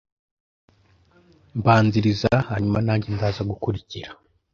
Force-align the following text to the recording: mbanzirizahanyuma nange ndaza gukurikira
mbanzirizahanyuma 1.59 2.79
nange 2.85 3.07
ndaza 3.15 3.41
gukurikira 3.49 4.09